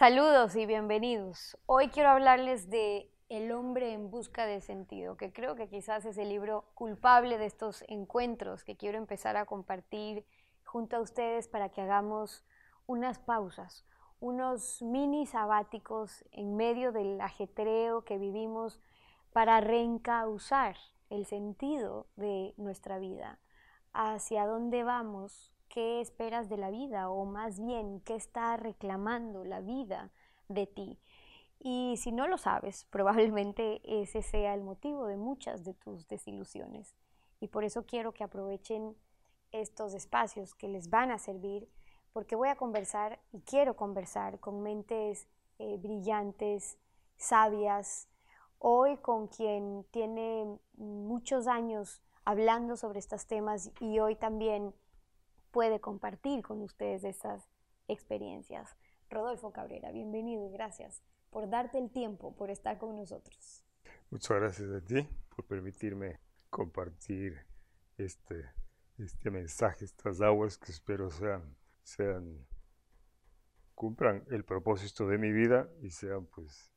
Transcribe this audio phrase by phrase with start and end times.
[0.00, 1.58] Saludos y bienvenidos.
[1.66, 6.16] Hoy quiero hablarles de El hombre en busca de sentido, que creo que quizás es
[6.16, 10.24] el libro culpable de estos encuentros que quiero empezar a compartir
[10.64, 12.46] junto a ustedes para que hagamos
[12.86, 13.84] unas pausas,
[14.20, 18.80] unos mini sabáticos en medio del ajetreo que vivimos
[19.34, 20.76] para reencauzar
[21.10, 23.38] el sentido de nuestra vida,
[23.92, 29.60] hacia dónde vamos, qué esperas de la vida o más bien qué está reclamando la
[29.60, 30.10] vida
[30.48, 30.98] de ti.
[31.58, 36.94] Y si no lo sabes, probablemente ese sea el motivo de muchas de tus desilusiones.
[37.40, 38.94] Y por eso quiero que aprovechen
[39.52, 41.68] estos espacios que les van a servir,
[42.12, 45.26] porque voy a conversar y quiero conversar con mentes
[45.58, 46.78] eh, brillantes,
[47.16, 48.08] sabias,
[48.58, 54.74] hoy con quien tiene muchos años hablando sobre estos temas y hoy también
[55.50, 57.48] puede compartir con ustedes estas
[57.88, 58.76] experiencias.
[59.08, 63.64] Rodolfo Cabrera, bienvenido y gracias por darte el tiempo, por estar con nosotros.
[64.10, 67.46] Muchas gracias a ti por permitirme compartir
[67.96, 68.50] este,
[68.98, 72.46] este mensaje, estas aguas que espero sean, sean,
[73.74, 76.72] cumplan el propósito de mi vida y sean pues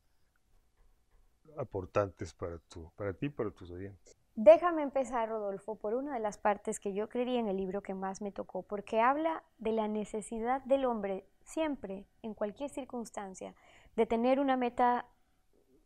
[1.58, 4.23] aportantes para, tu, para ti y para tus oyentes.
[4.36, 7.94] Déjame empezar, Rodolfo, por una de las partes que yo creería en el libro que
[7.94, 13.54] más me tocó, porque habla de la necesidad del hombre siempre, en cualquier circunstancia,
[13.96, 15.06] de tener una meta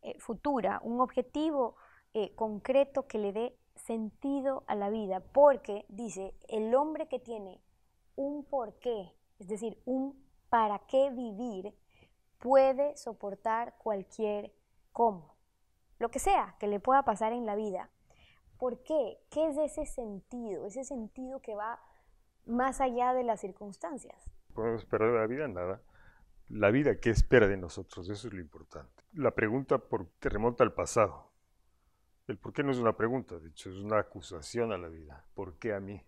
[0.02, 1.76] eh, futura, un objetivo
[2.14, 7.60] eh, concreto que le dé sentido a la vida, porque dice, el hombre que tiene
[8.16, 11.76] un porqué, es decir, un para qué vivir,
[12.38, 14.54] puede soportar cualquier
[14.94, 15.36] cómo,
[16.00, 17.90] lo que sea que le pueda pasar en la vida
[18.58, 19.20] ¿Por qué?
[19.30, 20.66] ¿Qué es ese sentido?
[20.66, 21.80] Ese sentido que va
[22.46, 24.32] más allá de las circunstancias.
[24.54, 25.82] Podemos esperar de la vida nada.
[26.50, 28.10] La vida, ¿qué espera de nosotros?
[28.10, 29.04] Eso es lo importante.
[29.14, 31.32] La pregunta por, te remonta al pasado.
[32.28, 35.26] El por qué no es una pregunta, de hecho, es una acusación a la vida.
[35.34, 36.02] ¿Por qué a mí?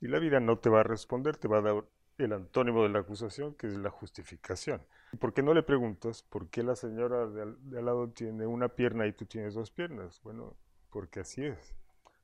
[0.00, 1.84] Y la vida no te va a responder, te va a dar
[2.18, 4.82] el antónimo de la acusación, que es la justificación.
[5.18, 8.68] ¿Por qué no le preguntas por qué la señora de de al lado tiene una
[8.68, 10.20] pierna y tú tienes dos piernas?
[10.22, 10.56] Bueno,
[10.90, 11.74] porque así es.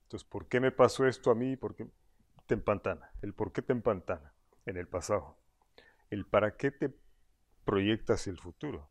[0.02, 1.56] Entonces, ¿por qué me pasó esto a mí?
[1.56, 1.88] ¿Por qué
[2.46, 3.10] te empantana?
[3.22, 4.32] El por qué te empantana
[4.66, 5.36] en el pasado.
[6.10, 6.94] El para qué te
[7.64, 8.88] proyectas el futuro.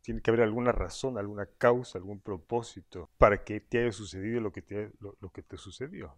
[0.00, 4.52] Tiene que haber alguna razón, alguna causa, algún propósito para que te haya sucedido lo
[4.52, 6.16] que te, sucedió.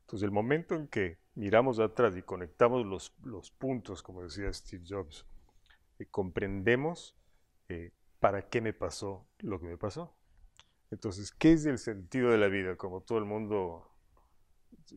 [0.00, 4.84] Entonces, el momento en que miramos atrás y conectamos los, los puntos, como decía Steve
[4.86, 5.26] Jobs,
[5.98, 7.16] y comprendemos
[7.68, 10.14] eh, para qué me pasó lo que me pasó.
[10.94, 12.76] Entonces, ¿qué es el sentido de la vida?
[12.76, 13.84] Como todo el mundo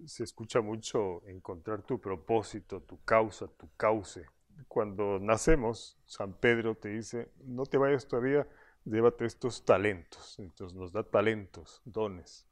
[0.05, 4.27] se escucha mucho encontrar tu propósito, tu causa, tu cauce.
[4.67, 8.47] Cuando nacemos, San Pedro te dice, no te vayas todavía,
[8.85, 10.37] llévate estos talentos.
[10.37, 12.45] Entonces nos da talentos, dones,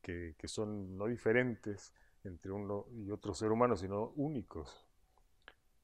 [0.00, 1.92] que, que son no diferentes
[2.22, 4.86] entre uno y otro ser humano, sino únicos.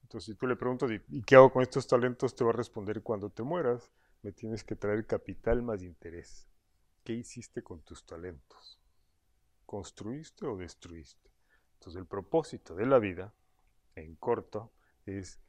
[0.03, 2.33] Entonces, si tú le preguntas, ¿y qué hago con estos talentos?
[2.33, 3.91] Te va a responder cuando te mueras
[4.21, 6.47] me tienes que traer capital más interés.
[7.03, 8.79] ¿Qué hiciste con tus talentos?
[9.65, 11.31] ¿Construiste o destruiste?
[11.73, 13.33] Entonces el propósito de la vida,
[13.95, 14.71] en corto,
[15.05, 15.39] es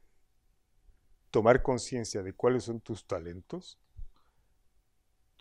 [1.31, 3.79] tomar conciencia de cuáles son tus talentos,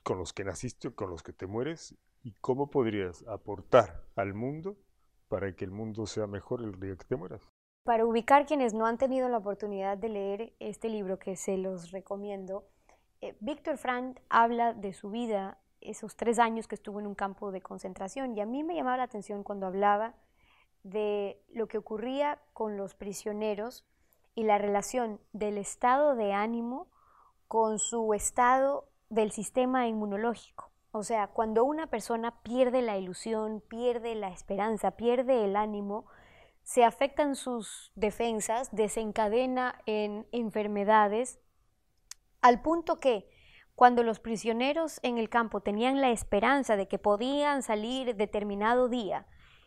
[0.02, 4.34] con los que naciste o con los que te mueres, y cómo podrías aportar al
[4.34, 4.76] mundo
[5.28, 7.42] para que el mundo sea mejor el día que te mueras.
[7.84, 11.90] Para ubicar quienes no han tenido la oportunidad de leer este libro, que se los
[11.90, 12.68] recomiendo,
[13.20, 17.52] eh, Víctor Frank habla de su vida, esos tres años que estuvo en un campo
[17.52, 20.14] de concentración, y a mí me llamaba la atención cuando hablaba
[20.82, 23.84] de lo que ocurría con los prisioneros
[24.34, 26.88] y la relación del estado de ánimo
[27.48, 30.70] con su estado del sistema inmunológico.
[30.92, 36.06] O sea, cuando una persona pierde la ilusión, pierde la esperanza, pierde el ánimo,
[36.62, 41.40] se afectan sus defensas, desencadena en enfermedades
[42.40, 43.28] al punto que
[43.74, 49.26] cuando los prisioneros en el campo tenían la esperanza de que podían salir determinado día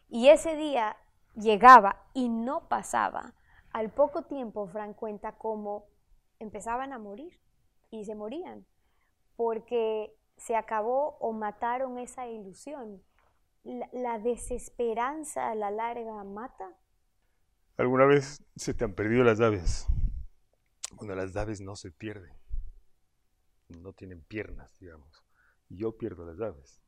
[0.09, 0.97] y ese día
[1.35, 3.33] llegaba y no pasaba,
[3.71, 5.85] al poco tiempo Frank cuenta cómo
[6.39, 7.39] empezaban a morir
[7.89, 8.65] y se morían
[9.38, 13.01] porque se acabó o mataron esa ilusión.
[13.63, 16.75] La, desesperanza a la larga mata.
[17.77, 19.88] ¿Alguna vez se te han perdido las aves?
[20.94, 22.40] Bueno, las aves no se pierden
[23.71, 25.23] no tienen piernas, digamos.
[25.69, 26.81] Y yo pierdo las aves.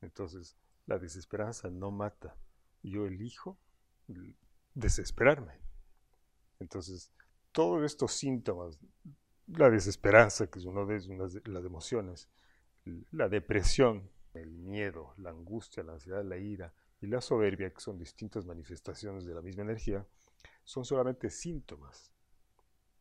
[0.00, 0.56] Entonces,
[0.86, 2.36] la desesperanza no mata.
[2.82, 3.58] Yo elijo
[4.74, 5.60] desesperarme.
[6.58, 7.12] Entonces,
[7.52, 8.78] todos estos síntomas
[9.56, 12.28] la desesperanza, que es una de las emociones,
[13.10, 17.98] la depresión, el miedo, la angustia, la ansiedad, la ira y la soberbia, que son
[17.98, 20.06] distintas manifestaciones de la misma energía,
[20.64, 22.12] son solamente síntomas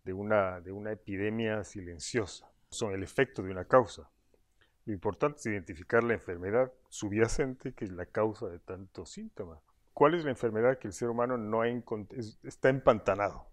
[0.03, 4.09] de una, de una epidemia silenciosa, son el efecto de una causa.
[4.85, 9.59] Lo importante es identificar la enfermedad subyacente, que es la causa de tantos síntomas.
[9.93, 13.47] ¿Cuál es la enfermedad que el ser humano no está empantanado?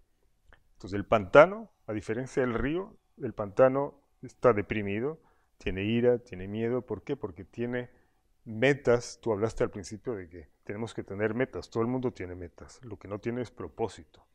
[0.73, 5.19] Entonces el pantano, a diferencia del río, el pantano está deprimido,
[5.57, 6.81] tiene ira, tiene miedo.
[6.83, 7.15] ¿Por qué?
[7.15, 7.89] Porque tiene
[8.45, 9.19] metas.
[9.21, 11.69] Tú hablaste al principio de que tenemos que tener metas.
[11.69, 12.79] Todo el mundo tiene metas.
[12.83, 14.25] Lo que no tiene es propósito.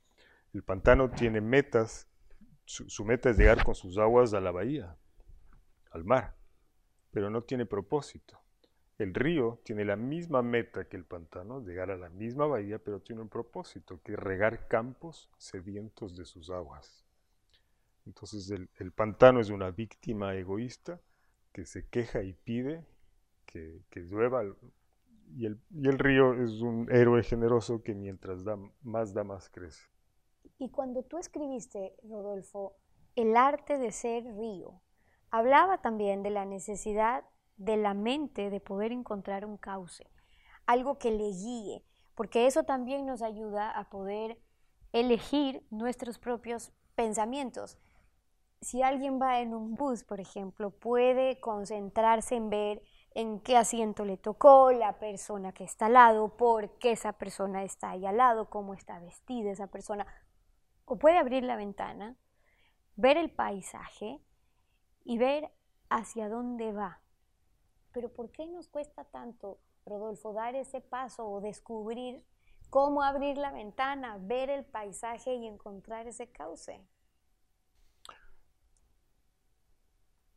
[0.52, 2.08] El pantano tiene metas.
[2.64, 4.96] Su, meta es llegar con sus aguas a la bahía,
[5.90, 6.36] al mar,
[7.10, 8.40] pero no tiene propósito.
[8.98, 13.00] El río tiene la misma meta que el pantano, llegar a la misma bahía, pero
[13.00, 17.04] tiene un propósito, que es regar campos sedientos de sus aguas.
[18.06, 21.00] Entonces el pantano es una víctima egoísta
[21.52, 22.84] que se queja y pide
[23.46, 24.42] que, llueva.
[25.36, 29.48] Y el, y el río es un héroe generoso que mientras da más da más
[29.50, 29.82] crece.
[30.58, 32.76] Y cuando tú escribiste, Rodolfo,
[33.16, 34.80] el arte de ser río,
[35.30, 37.24] hablaba también de la necesidad
[37.56, 40.10] de la mente de poder encontrar un cauce,
[40.66, 41.84] algo que le guíe,
[42.14, 44.40] porque eso también nos ayuda a poder
[44.92, 47.78] elegir nuestros propios pensamientos
[48.62, 52.82] si alguien va en un bus, por ejemplo, puede concentrarse en ver
[53.14, 57.64] en qué asiento le tocó, la persona que está al lado, por qué esa persona
[57.64, 60.06] está ahí al lado, cómo está vestida esa persona.
[60.84, 62.16] O puede abrir la ventana,
[62.96, 64.20] ver el paisaje
[65.04, 65.50] y ver
[65.88, 67.00] hacia dónde va.
[67.92, 72.24] Pero ¿por qué nos cuesta tanto, Rodolfo, dar ese paso o descubrir
[72.70, 76.86] cómo abrir la ventana, ver el paisaje y encontrar ese cauce?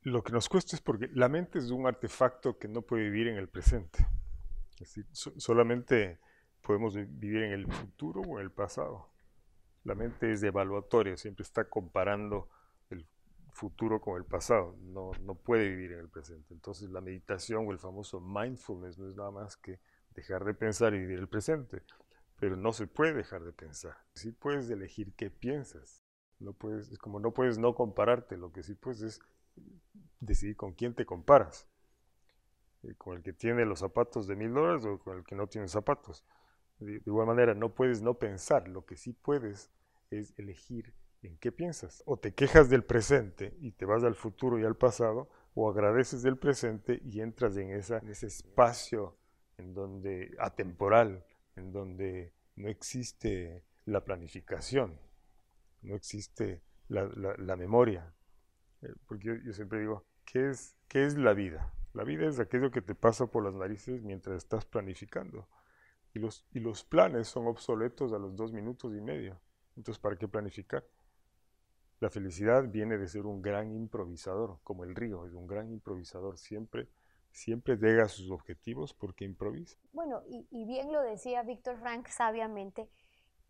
[0.02, 3.28] Lo que nos cuesta es porque la mente es un artefacto que no puede vivir
[3.28, 4.06] en el presente.
[5.14, 6.20] solamente
[6.62, 9.15] podemos vivir en el futuro o en el pasado.
[9.86, 12.50] La mente es evaluatoria, siempre está comparando
[12.90, 13.08] el
[13.54, 16.54] futuro con el pasado, no, no puede vivir en el presente.
[16.54, 19.80] Entonces la meditación o el famoso mindfulness no es nada más que
[20.14, 21.84] dejar de pensar y vivir el presente,
[22.38, 23.96] pero no se puede dejar de pensar.
[24.16, 26.04] Sí puedes elegir qué piensas,
[26.40, 29.22] no puedes, es como no puedes no compararte, lo que sí puedes es
[30.20, 31.70] decidir con quién te comparas.
[32.86, 35.48] Eh, con el que tiene los zapatos de mil dólares o con el que no
[35.48, 36.24] tiene zapatos.
[36.80, 38.68] De, igual manera, no puedes no pensar.
[38.68, 39.72] Lo que sí puedes
[40.12, 42.04] es elegir en qué piensas.
[42.06, 46.22] O te quejas del presente y te vas al futuro y al pasado, o agradeces
[46.22, 49.18] del presente y entras en, esa, en ese espacio
[49.58, 51.26] en donde atemporal,
[51.56, 55.00] en donde no existe la planificación,
[55.82, 58.14] no existe la, memoria,
[58.82, 61.74] eh, porque yo, siempre digo, ¿qué es, ¿qué es la vida?
[61.94, 65.48] La vida es aquello que te pasa por las narices mientras estás planificando.
[66.16, 69.40] Y los, y los planes son obsoletos a los dos minutos y medio.
[69.76, 70.84] Entonces, ¿para qué planificar?
[72.00, 76.38] La felicidad viene de ser un gran improvisador, como el río, es un gran improvisador.
[76.38, 76.88] Siempre,
[77.32, 79.78] siempre llega a sus objetivos porque improvisa.
[79.92, 82.90] Bueno, y, y bien lo decía Víctor Frank sabiamente,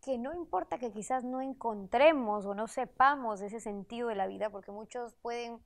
[0.04, 4.50] que no importa que quizás no encontremos o no sepamos ese sentido de la vida,
[4.50, 5.60] porque muchos pueden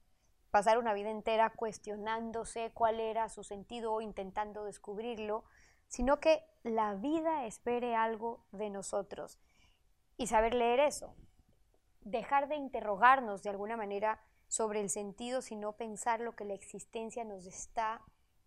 [0.51, 5.45] pasar una vida entera cuestionándose cuál era su sentido o intentando descubrirlo,
[5.91, 9.41] sino que la vida espere algo de nosotros
[10.17, 11.17] y saber leer eso.
[12.03, 17.25] Dejar de interrogarnos de alguna manera sobre el sentido, sino pensar lo que la existencia
[17.25, 18.03] nos está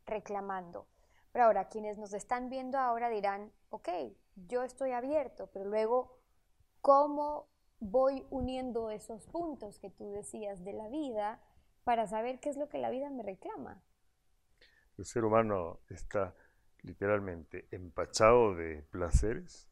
[0.05, 0.87] reclamando.
[1.33, 3.89] Pero ahora, quienes nos están viendo ahora dirán, ok,
[4.35, 6.17] yo estoy abierto, pero luego,
[6.79, 11.41] ¿cómo voy uniendo esos puntos que tú decías de la vida
[11.83, 13.83] para saber qué es lo que la vida me reclama?
[14.97, 16.35] El ser humano está
[16.83, 19.67] literalmente empachado de placeres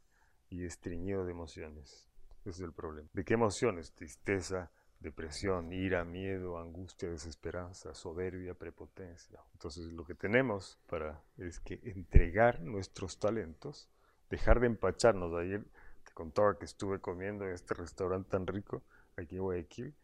[0.49, 2.09] y estreñido de emociones.
[2.41, 3.07] Ese es el problema.
[3.13, 3.93] ¿De qué emociones?
[3.93, 9.39] Tristeza, depresión, ira, miedo, angustia, desesperanza, soberbia, prepotencia.
[9.53, 13.89] Entonces lo que tenemos para es que entregar nuestros talentos
[14.29, 15.33] dejar de empacharnos.
[15.33, 15.63] Ayer
[16.03, 18.83] te contaba que estuve comiendo en este restaurante tan rico
[19.17, 19.95] aquí en Guayaquil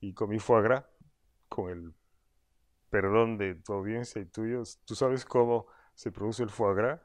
[0.00, 0.84] y comí foie gras
[1.48, 1.94] con el
[2.90, 4.62] perdón de tu audiencia y tuyo.
[4.84, 7.00] ¿Tú sabes cómo se produce el foie gras?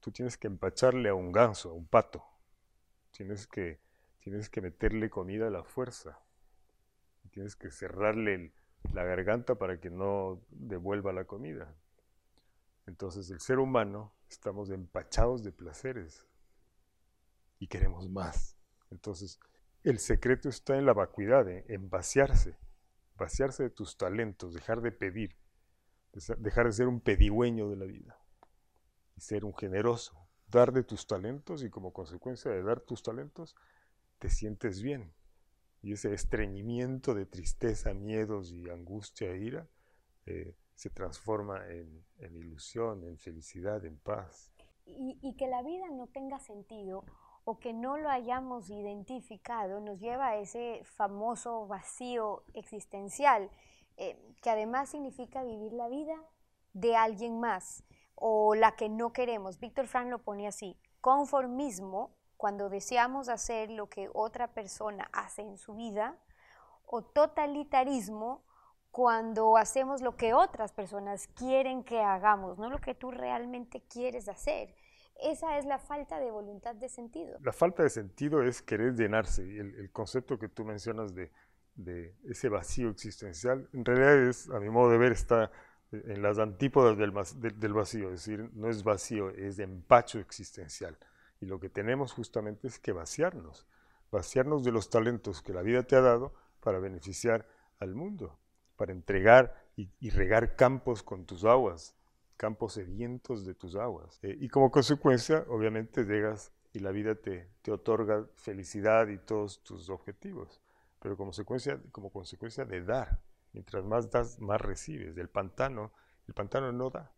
[0.00, 2.24] Tú tienes que empacharle a un ganso, a un pato.
[3.10, 3.80] Tienes que,
[4.20, 6.18] tienes que meterle comida a la fuerza.
[7.30, 8.52] Tienes que cerrarle
[8.92, 11.74] la garganta para que no devuelva la comida.
[12.86, 16.26] Entonces el ser humano estamos empachados de placeres
[17.58, 18.56] y queremos más.
[18.90, 19.40] Entonces
[19.82, 22.56] el secreto está en la vacuidad, en vaciarse,
[23.16, 25.36] vaciarse de tus talentos, dejar de pedir,
[26.38, 28.18] dejar de ser un pedigüeño de la vida
[29.16, 33.54] y ser un generoso, dar de tus talentos y como consecuencia de dar tus talentos,
[34.18, 35.12] te sientes bien.
[35.80, 39.68] Y ese estreñimiento de tristeza, miedos y angustia e ira
[40.26, 42.04] eh, se transforma en,
[42.36, 44.52] ilusión, en felicidad, en paz.
[44.84, 47.04] Y, que la vida no tenga sentido
[47.44, 53.50] o que no lo hayamos identificado nos lleva a ese famoso vacío existencial,
[53.96, 56.16] eh, que además significa vivir la vida
[56.72, 57.84] de alguien más
[58.14, 59.58] o la que no queremos.
[59.58, 65.58] Víctor Frank lo pone así, conformismo cuando deseamos hacer lo que otra persona hace en
[65.58, 66.18] su vida
[66.86, 68.42] o totalitarismo
[68.90, 74.28] cuando hacemos lo que otras personas quieren que hagamos, no lo que tú realmente quieres
[74.28, 74.74] hacer.
[75.22, 77.38] Esa es la falta de voluntad de sentido.
[77.42, 79.46] La falta de sentido es querer llenarse.
[79.46, 81.30] Y el, concepto que tú mencionas de,
[82.24, 85.50] ese vacío existencial, en realidad es, a mi modo de ver, está
[85.90, 87.10] en las antípodas del,
[87.72, 88.12] vacío.
[88.12, 90.96] Es decir, no es vacío, es empacho existencial.
[91.40, 93.66] Y lo que tenemos justamente es que vaciarnos,
[94.10, 97.46] vaciarnos de los talentos que la vida te ha dado para beneficiar
[97.78, 98.38] al mundo
[98.82, 101.94] para entregar y, regar campos con tus aguas,
[102.36, 104.18] campos sedientos de tus aguas.
[104.22, 109.88] Eh, y como consecuencia, obviamente llegas y la vida te, otorga felicidad y todos tus
[109.88, 110.60] objetivos,
[111.02, 113.20] pero como consecuencia, como consecuencia de dar.
[113.52, 115.14] Mientras más das, más recibes.
[115.14, 115.92] Del pantano,
[116.26, 117.12] el pantano no da,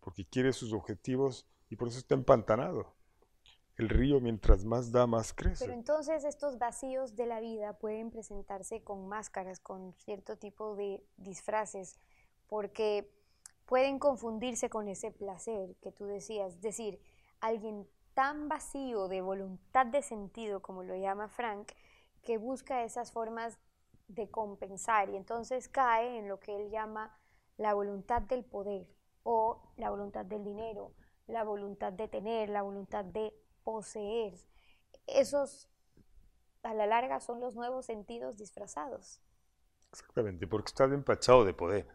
[0.00, 2.94] porque quiere sus objetivos y por eso está empantanado
[3.76, 5.64] el río mientras más da, más crece.
[5.64, 11.04] Pero entonces estos vacíos de la vida pueden presentarse con máscaras, con cierto tipo de
[11.16, 11.96] disfraces,
[12.48, 13.12] porque
[13.66, 16.54] pueden confundirse con ese placer que tú decías.
[16.54, 17.00] Es decir,
[17.40, 21.70] alguien tan vacío de voluntad de sentido, como lo llama Frank,
[22.24, 23.58] que busca esas formas
[24.08, 27.16] de compensar y entonces cae en lo que él llama
[27.56, 28.86] la voluntad del poder
[29.22, 30.94] o la voluntad del dinero,
[31.26, 33.34] la voluntad de tener, la voluntad de
[33.64, 34.34] poseer.
[35.06, 35.68] Esos,
[36.62, 39.20] a la larga, son los nuevos sentidos disfrazados.
[39.90, 41.86] Exactamente, porque estás empachado de poder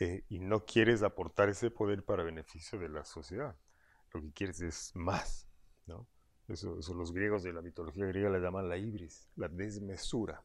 [0.00, 3.56] eh, y no quieres aportar ese poder para beneficio de la sociedad.
[4.12, 5.48] Lo que quieres es más,
[5.86, 6.08] ¿no?
[6.48, 10.42] Eso, eso los griegos de la mitología griega le llaman la ibris, la desmesura,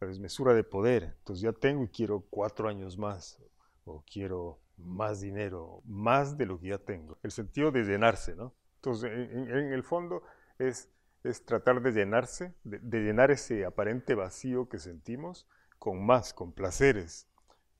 [0.00, 1.14] la desmesura de poder.
[1.18, 3.38] Entonces ya tengo y quiero cuatro años más,
[3.84, 7.18] o quiero más dinero, más de lo que ya tengo.
[7.22, 8.54] El sentido de llenarse, ¿no?
[8.76, 10.22] Entonces, en, el fondo
[10.58, 10.90] es,
[11.22, 15.46] es, tratar de llenarse, de, llenar ese aparente vacío que sentimos
[15.78, 17.28] con más, con placeres,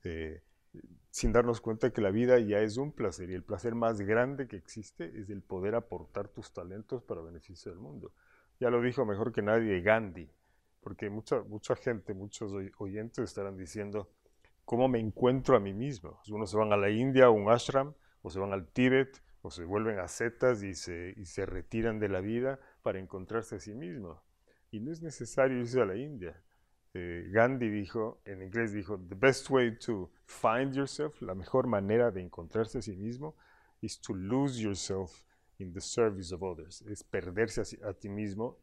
[0.03, 0.41] eh,
[1.09, 4.47] sin darnos cuenta que la vida ya es un placer y el placer más grande
[4.47, 8.11] que existe es el poder aportar tus talentos para beneficio del mundo.
[8.59, 10.29] Ya lo dijo mejor que nadie Gandhi,
[10.81, 14.09] porque mucha, mucha gente, muchos oyentes estarán diciendo,
[14.65, 16.19] ¿cómo me encuentro a mí mismo?
[16.29, 19.51] Unos se van a la India, a un ashram, o se van al Tíbet, o
[19.51, 23.73] se vuelven ascetas y se, y se retiran de la vida para encontrarse a sí
[23.73, 24.21] mismo.
[24.71, 26.41] Y no es necesario irse a la India.
[26.97, 32.09] Eh, Gandhi dijo, en inglés dijo, the best way to find yourself, la mejor manera
[32.09, 33.35] de encontrarse a sí mismo,
[33.81, 35.25] is to lose yourself
[35.57, 38.55] in the service of others, es perderse a, a ti mismo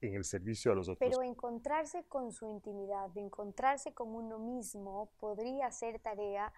[0.00, 1.06] en el servicio a los otros.
[1.06, 6.54] Pero encontrarse con su intimidad, encontrarse con uno mismo, podría ser tarea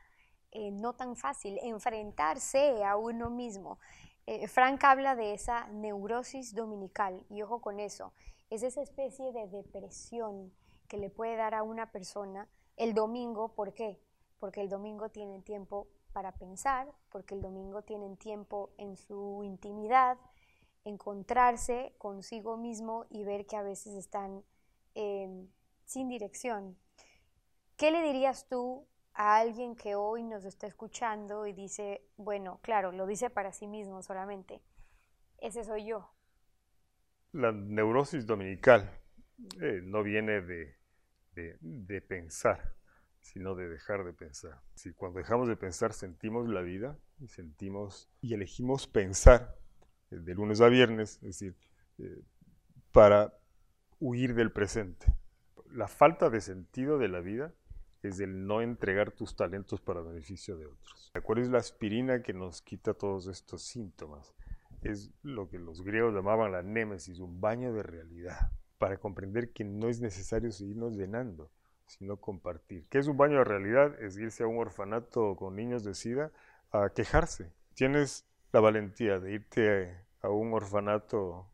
[0.53, 3.81] eh, no tan fácil, enfrentarse a uno mismo.
[4.25, 8.13] Eh, Frank habla de esa neurosis dominical, y ojo con eso,
[8.51, 10.53] es esa especie de depresión
[10.89, 14.01] que le puede dar a una persona el domingo, ¿por qué?
[14.39, 20.17] Porque el domingo tienen tiempo para pensar, porque el domingo tienen tiempo en su intimidad,
[20.85, 24.43] encontrarse consigo mismo y ver que a veces están
[24.95, 25.47] eh,
[25.85, 26.79] sin dirección.
[27.77, 32.93] ¿Qué le dirías tú a alguien que hoy nos está escuchando y dice, bueno, claro,
[32.93, 34.63] lo dice para sí mismo solamente,
[35.39, 36.11] ese soy yo.
[37.33, 38.91] La neurosis dominical
[39.61, 40.78] eh, no viene de,
[41.39, 42.75] de, pensar,
[43.21, 44.61] sino de dejar de pensar.
[44.75, 49.57] Si cuando dejamos de pensar sentimos la vida y sentimos y elegimos pensar
[50.11, 51.57] eh, de lunes a viernes, es decir,
[51.99, 52.23] eh,
[52.93, 53.35] para
[54.01, 55.15] huir del presente.
[55.71, 57.55] La falta de sentido de la vida
[58.03, 61.13] es el no entregar tus talentos para beneficio de otros.
[61.23, 64.35] ¿Cuál es la aspirina que nos quita todos estos síntomas?
[64.83, 69.65] Es lo que los griegos llamaban la némesis, un baño de realidad, para comprender que
[69.65, 71.51] no es necesario seguirnos llenando,
[71.87, 72.87] sino compartir.
[72.89, 74.01] ¿Qué es un baño de realidad?
[74.03, 76.31] Es irse a un orfanato con niños de SIDA
[76.71, 77.53] a quejarse.
[77.75, 81.47] Tienes la valentía de irte a un orfanato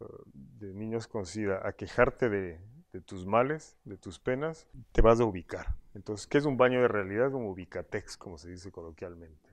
[0.00, 2.60] eh, de niños con SIDA a quejarte de,
[2.92, 5.74] de tus males, de tus penas, te vas a ubicar.
[5.94, 7.32] Entonces, ¿qué es un baño de realidad?
[7.34, 9.49] Un ubicatex, como se dice coloquialmente.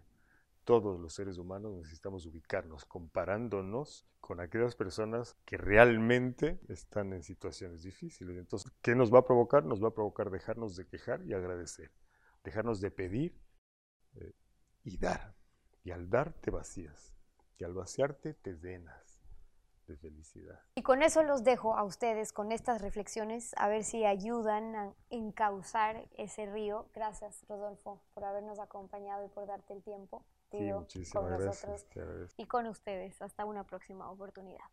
[0.68, 7.84] Todos los seres humanos necesitamos ubicarnos, comparándonos con aquellas personas que realmente están en situaciones
[7.84, 8.38] difíciles.
[8.38, 9.64] Entonces, ¿qué nos va a provocar?
[9.64, 11.94] Nos va a provocar dejarnos de quejar y agradecer,
[12.44, 13.42] dejarnos de pedir
[14.16, 14.34] eh,
[14.84, 15.38] y dar.
[15.86, 17.16] Y al dar te vacías,
[17.58, 19.22] y al vaciarte te llenas
[19.88, 20.60] de felicidad.
[20.76, 24.94] Y con eso los dejo a ustedes, con estas reflexiones, a ver si ayudan a
[25.12, 26.90] encauzar ese río.
[26.94, 30.26] Gracias, Rodolfo, por habernos acompañado y por darte el tiempo.
[30.52, 31.86] Sí, muchísimas con gracias,
[32.38, 33.22] y con ustedes.
[33.22, 34.66] Hasta una próxima oportunidad.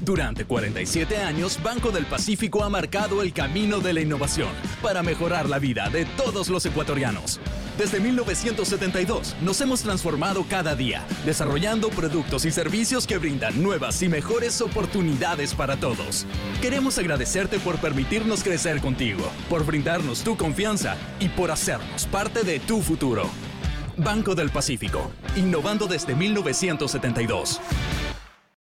[0.00, 5.48] Durante 47 años, Banco del Pacífico ha marcado el camino de la innovación para mejorar
[5.48, 7.40] la vida de todos los ecuatorianos.
[7.78, 14.08] Desde 1972 nos hemos transformado cada día, desarrollando productos y servicios que brindan nuevas y
[14.08, 16.26] mejores oportunidades para todos.
[16.60, 22.58] Queremos agradecerte por permitirnos crecer contigo, por brindarnos tu confianza y por hacernos parte de
[22.58, 23.30] tu futuro.
[23.96, 27.60] Banco del Pacífico, innovando desde 1972.